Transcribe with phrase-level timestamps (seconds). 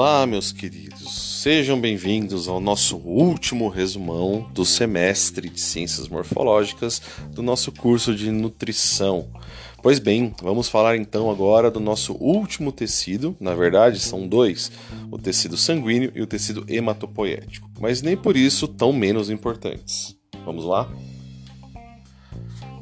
[0.00, 1.40] Olá, meus queridos.
[1.42, 8.30] Sejam bem-vindos ao nosso último resumão do semestre de Ciências Morfológicas do nosso curso de
[8.30, 9.28] nutrição.
[9.82, 13.36] Pois bem, vamos falar então agora do nosso último tecido.
[13.40, 14.70] Na verdade, são dois:
[15.10, 20.16] o tecido sanguíneo e o tecido hematopoético, mas nem por isso tão menos importantes.
[20.44, 20.88] Vamos lá?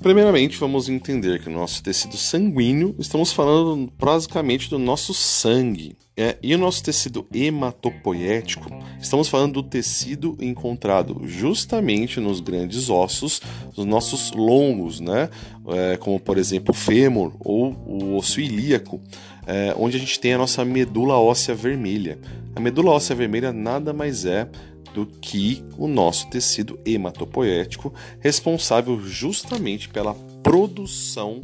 [0.00, 5.96] Primeiramente, vamos entender que no nosso tecido sanguíneo estamos falando basicamente do nosso sangue.
[6.16, 8.68] É, e o nosso tecido hematopoético,
[9.00, 13.40] estamos falando do tecido encontrado justamente nos grandes ossos,
[13.76, 15.30] nos nossos longos, né?
[15.68, 19.00] É, como por exemplo o fêmur ou o osso ilíaco,
[19.46, 22.18] é, onde a gente tem a nossa medula óssea vermelha.
[22.54, 24.48] A medula óssea vermelha nada mais é
[24.94, 31.40] do que o nosso tecido hematopoético, responsável justamente pela produção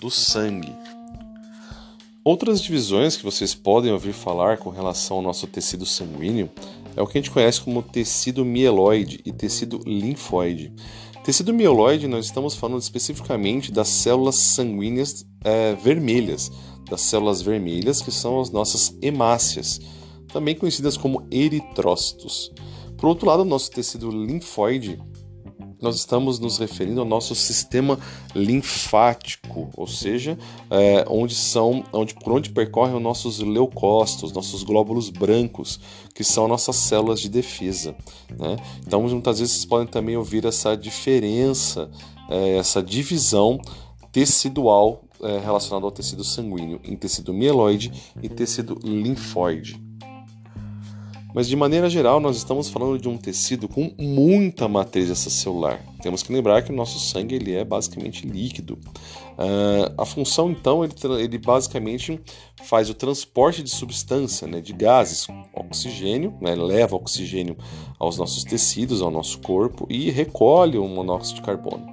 [0.00, 0.72] do sangue.
[2.24, 6.50] Outras divisões que vocês podem ouvir falar com relação ao nosso tecido sanguíneo
[6.94, 10.72] é o que a gente conhece como tecido mieloide e tecido linfóide.
[11.24, 16.50] Tecido mieloide, nós estamos falando especificamente das células sanguíneas é, vermelhas,
[16.90, 19.80] das células vermelhas que são as nossas hemácias,
[20.32, 22.52] também conhecidas como eritrócitos.
[22.98, 25.00] Por outro lado, o nosso tecido linfóide,
[25.80, 27.96] nós estamos nos referindo ao nosso sistema
[28.34, 30.36] linfático, ou seja,
[30.68, 35.78] é, onde são, onde, por onde percorrem os nossos leucócitos, nossos glóbulos brancos,
[36.12, 37.94] que são nossas células de defesa.
[38.36, 38.56] Né?
[38.84, 41.88] Então, muitas vezes vocês podem também ouvir essa diferença,
[42.28, 43.60] é, essa divisão
[44.10, 49.87] tecidual é, relacionada ao tecido sanguíneo em tecido mieloide e tecido linfóide.
[51.34, 55.84] Mas de maneira geral, nós estamos falando de um tecido com muita matriz extracelular.
[56.02, 58.78] Temos que lembrar que o nosso sangue ele é basicamente líquido.
[59.38, 62.18] Uh, a função, então, ele, ele, basicamente
[62.64, 67.56] faz o transporte de substância, né, de gases, oxigênio, né, leva oxigênio
[68.00, 71.86] aos nossos tecidos, ao nosso corpo e recolhe o monóxido de carbono.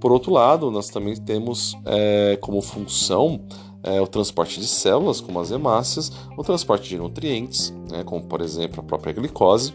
[0.00, 3.40] Por outro lado, nós também temos é, como função
[3.86, 8.40] é, o transporte de células, como as hemácias, o transporte de nutrientes, né, como por
[8.40, 9.72] exemplo a própria glicose,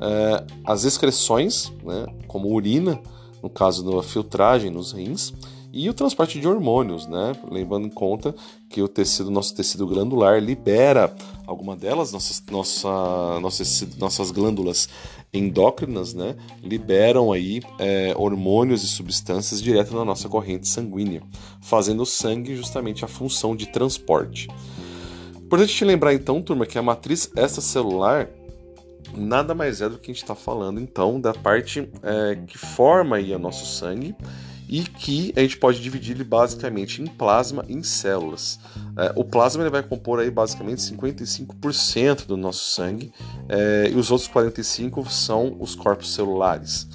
[0.00, 3.00] é, as excreções, né, como urina,
[3.42, 5.32] no caso da filtragem nos rins,
[5.72, 7.32] e o transporte de hormônios, né?
[7.50, 8.34] Lembrando em conta
[8.68, 14.86] que o tecido, nosso tecido glandular libera alguma delas, nossas, nossa, nossas, nossas glândulas
[15.32, 16.36] endócrinas, né?
[16.62, 21.22] Liberam aí é, hormônios e substâncias direto na nossa corrente sanguínea,
[21.62, 24.48] fazendo o sangue justamente a função de transporte.
[25.36, 28.28] Importante te lembrar então, turma, que a matriz extracelular
[29.16, 33.16] nada mais é do que a gente está falando então da parte é, que forma
[33.16, 34.14] aí o nosso sangue
[34.72, 38.58] e que a gente pode dividir ele basicamente em plasma e em células.
[38.96, 43.12] É, o plasma ele vai compor aí basicamente 55% do nosso sangue
[43.50, 46.88] é, e os outros 45% são os corpos celulares.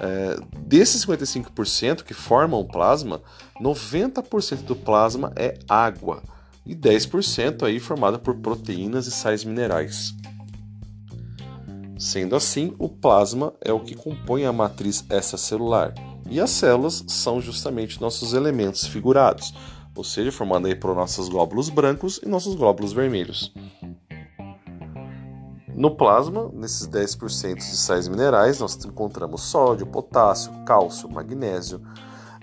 [0.00, 3.20] É, desses 55% que formam plasma,
[3.60, 6.22] 90% do plasma é água
[6.64, 10.14] e 10% aí formada por proteínas e sais minerais.
[11.98, 15.92] Sendo assim, o plasma é o que compõe a matriz extracelular
[16.28, 19.54] e as células são justamente nossos elementos figurados,
[19.94, 23.52] ou seja, formando aí por nossos glóbulos brancos e nossos glóbulos vermelhos.
[25.74, 31.80] No plasma, nesses 10% de sais minerais, nós encontramos sódio, potássio, cálcio, magnésio,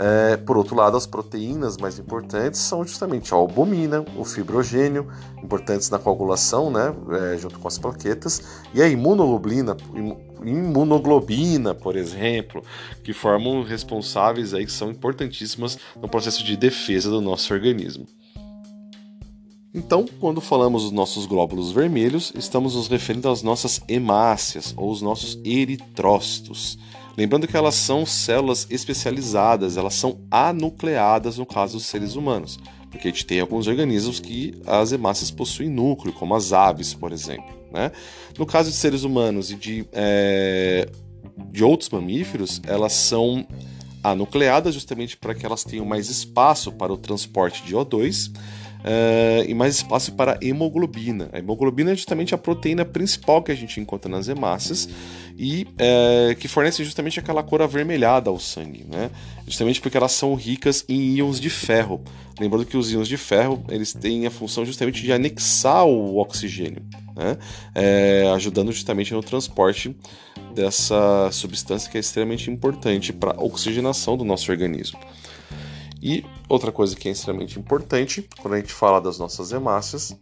[0.00, 5.08] é, por outro lado, as proteínas mais importantes são justamente a albumina, o fibrogênio,
[5.42, 8.40] importantes na coagulação, né, é, junto com as plaquetas,
[8.72, 9.76] e a imunoglobina,
[10.44, 12.62] imunoglobina, por exemplo,
[13.02, 18.06] que formam responsáveis aí que são importantíssimas no processo de defesa do nosso organismo.
[19.74, 25.02] Então, quando falamos dos nossos glóbulos vermelhos, estamos nos referindo às nossas hemácias ou os
[25.02, 26.78] nossos eritrócitos.
[27.18, 32.60] Lembrando que elas são células especializadas, elas são anucleadas no caso dos seres humanos,
[32.92, 37.10] porque a gente tem alguns organismos que as hemácias possuem núcleo, como as aves, por
[37.10, 37.58] exemplo.
[37.72, 37.90] Né?
[38.38, 40.88] No caso de seres humanos e de, é,
[41.50, 43.44] de outros mamíferos, elas são
[44.00, 48.30] anucleadas justamente para que elas tenham mais espaço para o transporte de O2
[48.78, 51.28] uh, e mais espaço para hemoglobina.
[51.32, 54.88] A hemoglobina é justamente a proteína principal que a gente encontra nas hemácias
[55.36, 59.10] e uh, que fornece justamente aquela cor avermelhada ao sangue, né?
[59.46, 62.02] Justamente porque elas são ricas em íons de ferro.
[62.38, 66.82] Lembrando que os íons de ferro eles têm a função justamente de anexar o oxigênio,
[67.16, 67.36] né?
[67.74, 69.94] É, ajudando justamente no transporte
[70.54, 74.98] dessa substância que é extremamente importante para a oxigenação do nosso organismo.
[76.00, 80.16] E outra coisa que é extremamente importante quando a gente fala das nossas hemácias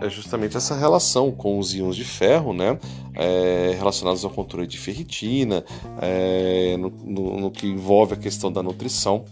[0.00, 2.78] é justamente essa relação com os íons de ferro, né,
[3.14, 5.64] é, relacionados ao controle de ferritina,
[6.00, 9.24] é, no, no, no que envolve a questão da nutrição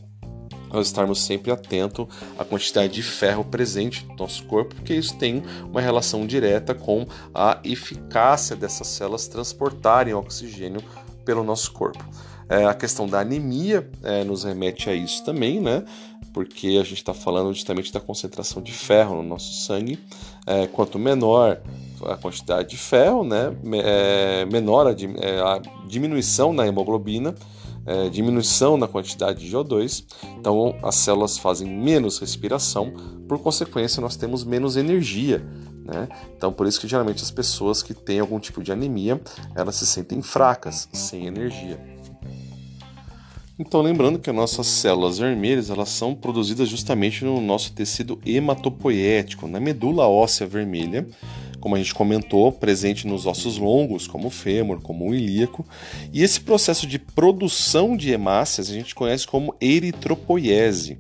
[0.73, 2.07] nós estarmos sempre atentos
[2.39, 7.07] à quantidade de ferro presente no nosso corpo, porque isso tem uma relação direta com
[7.35, 10.83] a eficácia dessas células transportarem oxigênio
[11.25, 12.05] pelo nosso corpo.
[12.49, 15.85] É, a questão da anemia é, nos remete a isso também, né?
[16.33, 19.99] Porque a gente está falando justamente da concentração de ferro no nosso sangue.
[20.47, 21.61] É, quanto menor
[22.05, 23.57] a quantidade de ferro, né?
[23.83, 27.35] É, menor a, é, a diminuição na hemoglobina,
[27.87, 30.05] é, diminuição na quantidade de O2,
[30.39, 32.93] então as células fazem menos respiração,
[33.29, 35.45] por consequência, nós temos menos energia.
[35.85, 36.09] Né?
[36.37, 39.21] Então, por isso que geralmente as pessoas que têm algum tipo de anemia
[39.55, 41.96] elas se sentem fracas, sem energia.
[43.59, 49.49] Então, lembrando que as nossas células vermelhas elas são produzidas justamente no nosso tecido hematopoético,
[49.49, 51.07] na medula óssea vermelha,
[51.59, 55.67] como a gente comentou, presente nos ossos longos, como o fêmur, como o ilíaco.
[56.13, 60.99] E esse processo de produção de hemácias a gente conhece como eritropoiese.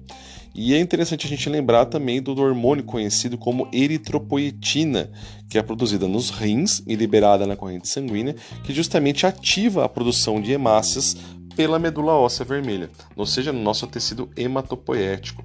[0.54, 5.10] E é interessante a gente lembrar também do hormônio conhecido como eritropoetina,
[5.50, 10.40] que é produzida nos rins e liberada na corrente sanguínea, que justamente ativa a produção
[10.40, 11.14] de hemácias
[11.56, 15.42] pela medula óssea vermelha, ou seja, no nosso tecido hematopoético.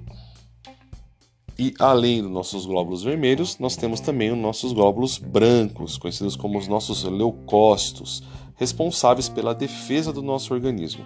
[1.58, 6.58] E além dos nossos glóbulos vermelhos, nós temos também os nossos glóbulos brancos, conhecidos como
[6.58, 8.22] os nossos leucócitos,
[8.56, 11.04] responsáveis pela defesa do nosso organismo.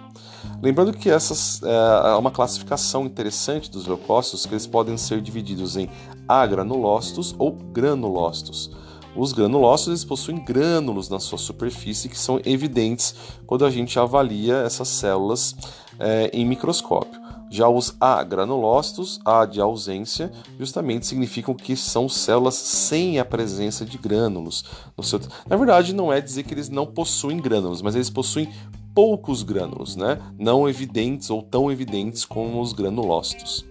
[0.61, 5.89] Lembrando que essas é uma classificação interessante dos leucócitos, que eles podem ser divididos em
[6.27, 8.71] agranulócitos ou granulócitos.
[9.15, 13.15] Os granulócitos possuem grânulos na sua superfície que são evidentes
[13.45, 15.55] quando a gente avalia essas células
[15.99, 17.27] é, em microscópio.
[17.49, 23.97] Já os agranulócitos, A de ausência, justamente significam que são células sem a presença de
[23.97, 24.65] grânulos.
[25.01, 25.19] Seu...
[25.47, 28.49] Na verdade, não é dizer que eles não possuem grânulos, mas eles possuem
[28.93, 30.19] poucos grânulos, né?
[30.37, 33.65] não evidentes ou tão evidentes como os granulócitos.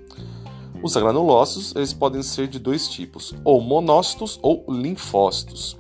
[0.87, 5.77] Os agranulócitos eles podem ser de dois tipos, ou monócitos ou linfócitos.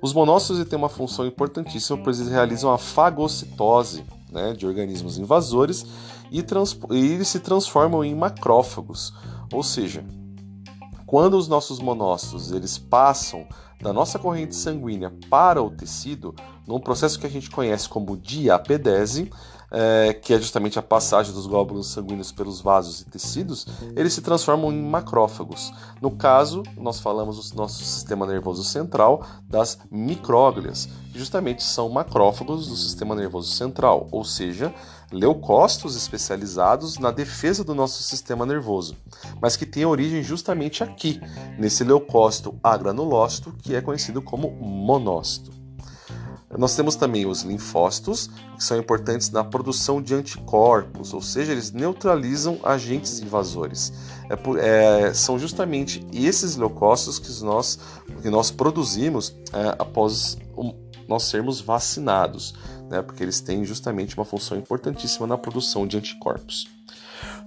[0.00, 5.84] Os monócitos têm uma função importantíssima, pois eles realizam a fagocitose né, de organismos invasores
[6.30, 9.12] e, e eles se transformam em macrófagos,
[9.52, 10.02] ou seja,
[11.04, 13.46] quando os nossos monócitos eles passam
[13.78, 16.34] da nossa corrente sanguínea para o tecido,
[16.66, 19.30] num processo que a gente conhece como diapedese,
[19.72, 23.66] é, que é justamente a passagem dos glóbulos sanguíneos pelos vasos e tecidos,
[23.96, 25.72] eles se transformam em macrófagos.
[26.00, 32.68] No caso, nós falamos do nosso sistema nervoso central das micróglias, que justamente são macrófagos
[32.68, 34.74] do sistema nervoso central, ou seja,
[35.10, 38.96] leucócitos especializados na defesa do nosso sistema nervoso,
[39.40, 41.20] mas que têm origem justamente aqui,
[41.58, 45.61] nesse leucócito agranulócito, que é conhecido como monócito.
[46.58, 51.72] Nós temos também os linfócitos, que são importantes na produção de anticorpos, ou seja, eles
[51.72, 53.92] neutralizam agentes invasores.
[54.28, 57.78] É é, são justamente esses leucócitos que nós,
[58.20, 60.74] que nós produzimos é, após um,
[61.08, 62.54] nós sermos vacinados,
[62.90, 66.68] né, porque eles têm justamente uma função importantíssima na produção de anticorpos.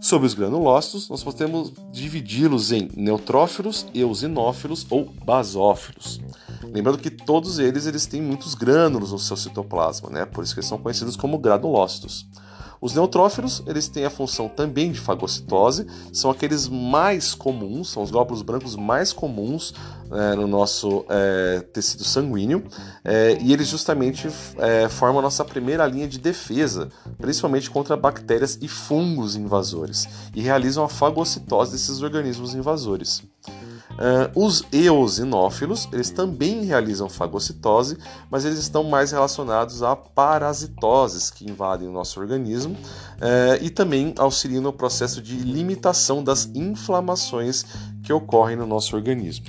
[0.06, 6.22] Sobre os granulócitos, nós podemos dividi-los em neutrófilos, eosinófilos ou basófilos.
[6.62, 10.24] Lembrando que todos eles, eles têm muitos grânulos no seu citoplasma, né?
[10.24, 12.28] por isso que eles são conhecidos como granulócitos.
[12.86, 18.12] Os neutrófilos eles têm a função também de fagocitose, são aqueles mais comuns, são os
[18.12, 19.74] glóbulos brancos mais comuns
[20.12, 22.64] é, no nosso é, tecido sanguíneo,
[23.04, 28.60] é, e eles justamente é, formam a nossa primeira linha de defesa, principalmente contra bactérias
[28.62, 33.24] e fungos invasores, e realizam a fagocitose desses organismos invasores.
[33.96, 37.98] Uh, os eosinófilos, eles também realizam fagocitose,
[38.30, 44.14] mas eles estão mais relacionados a parasitoses que invadem o nosso organismo uh, e também
[44.18, 47.66] auxiliam no processo de limitação das inflamações
[48.04, 49.46] que ocorrem no nosso organismo.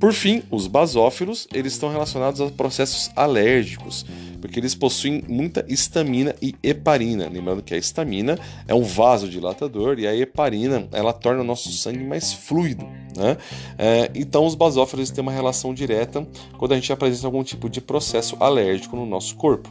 [0.00, 4.06] Por fim, os basófilos, eles estão relacionados a processos alérgicos,
[4.40, 7.28] porque eles possuem muita histamina e heparina.
[7.28, 12.02] Lembrando que a histamina é um vasodilatador e a heparina ela torna o nosso sangue
[12.02, 12.82] mais fluido.
[13.14, 13.36] Né?
[13.76, 16.26] É, então, os basófilos têm uma relação direta
[16.56, 19.68] quando a gente apresenta algum tipo de processo alérgico no nosso corpo.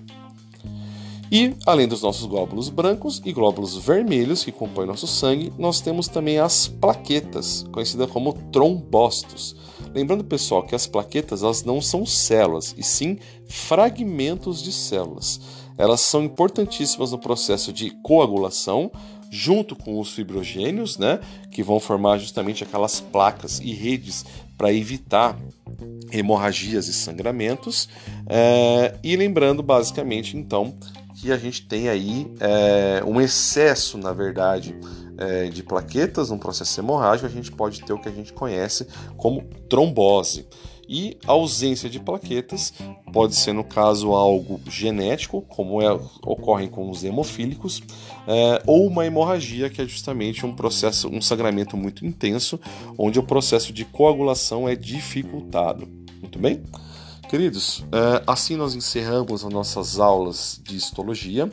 [1.32, 6.08] E, além dos nossos glóbulos brancos e glóbulos vermelhos que compõem nosso sangue, nós temos
[6.08, 9.56] também as plaquetas, conhecidas como trombócitos.
[9.94, 13.18] Lembrando, pessoal, que as plaquetas elas não são células, e sim
[13.48, 15.40] fragmentos de células.
[15.78, 18.92] Elas são importantíssimas no processo de coagulação,
[19.32, 21.20] junto com os fibrogênios, né,
[21.52, 24.26] que vão formar justamente aquelas placas e redes
[24.58, 25.38] para evitar
[26.12, 27.88] hemorragias e sangramentos.
[28.28, 30.74] É, e lembrando, basicamente, então,
[31.20, 34.74] que a gente tem aí é, um excesso, na verdade,
[35.18, 38.88] é, de plaquetas, um processo hemorrágico, a gente pode ter o que a gente conhece
[39.18, 40.48] como trombose.
[40.88, 42.74] E a ausência de plaquetas
[43.14, 45.92] pode ser, no caso, algo genético, como é,
[46.26, 47.84] ocorre com os hemofílicos,
[48.26, 52.60] é, ou uma hemorragia, que é justamente um processo, um sangramento muito intenso,
[52.98, 55.88] onde o processo de coagulação é dificultado.
[56.22, 56.64] Muito bem?
[57.30, 61.48] Queridos, é, assim nós encerramos as nossas aulas de histologia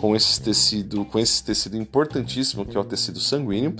[0.00, 3.76] com esse tecido, com esse tecido importantíssimo que é o tecido sanguíneo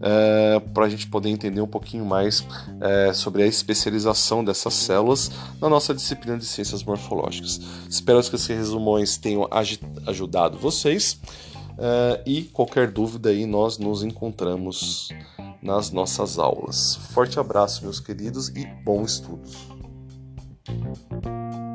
[0.00, 2.46] é, para a gente poder entender um pouquinho mais
[2.80, 5.28] é, sobre a especialização dessas células
[5.60, 7.60] na nossa disciplina de ciências morfológicas.
[7.90, 9.48] Espero que esses resumões tenham
[10.06, 11.18] ajudado vocês
[12.24, 15.08] e qualquer dúvida aí nós nos encontramos
[15.60, 16.94] nas nossas aulas.
[17.10, 19.04] Forte abraço, meus queridos, e bom
[20.64, 21.71] Thank you.